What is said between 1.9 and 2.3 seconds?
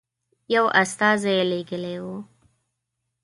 وو.